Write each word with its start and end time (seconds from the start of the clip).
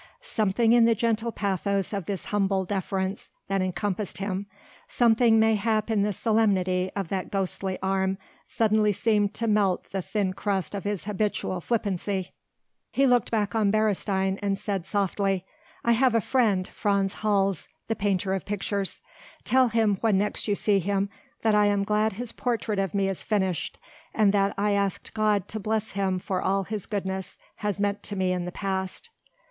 Something 0.23 0.73
in 0.73 0.85
the 0.85 0.95
gentle 0.95 1.31
pathos 1.31 1.93
of 1.93 2.07
this 2.07 2.25
humble 2.33 2.65
deference 2.65 3.29
that 3.49 3.61
encompassed 3.61 4.17
him, 4.17 4.47
something 4.87 5.39
mayhap 5.39 5.91
in 5.91 6.01
the 6.01 6.11
solemnity 6.11 6.89
of 6.95 7.09
that 7.09 7.29
ghostly 7.29 7.77
arm 7.83 8.17
suddenly 8.43 8.93
seemed 8.93 9.35
to 9.35 9.45
melt 9.45 9.91
the 9.91 10.01
thin 10.01 10.33
crust 10.33 10.73
of 10.73 10.85
his 10.85 11.05
habitual 11.05 11.61
flippancy. 11.61 12.31
He 12.91 13.05
looked 13.05 13.29
back 13.29 13.53
on 13.53 13.69
Beresteyn 13.71 14.39
and 14.41 14.57
said 14.57 14.87
softly: 14.87 15.45
"I 15.85 15.91
have 15.91 16.15
a 16.15 16.19
friend, 16.19 16.67
Frans 16.67 17.13
Hals 17.21 17.67
the 17.87 17.95
painter 17.95 18.33
of 18.33 18.43
pictures 18.43 19.03
tell 19.43 19.67
him 19.69 19.97
when 20.01 20.17
next 20.17 20.47
you 20.47 20.55
see 20.55 20.79
him 20.79 21.11
that 21.43 21.53
I 21.53 21.67
am 21.67 21.83
glad 21.83 22.13
his 22.13 22.31
portrait 22.31 22.79
of 22.79 22.95
me 22.95 23.07
is 23.07 23.21
finished, 23.21 23.77
and 24.15 24.33
that 24.33 24.55
I 24.57 24.71
asked 24.71 25.13
God 25.13 25.47
to 25.49 25.59
bless 25.59 25.91
him 25.91 26.17
for 26.17 26.41
all 26.41 26.63
his 26.63 26.87
goodness 26.87 27.37
has 27.57 27.79
meant 27.79 28.01
to 28.01 28.15
me 28.15 28.31
in 28.31 28.45
the 28.45 28.51
past." 28.51 29.11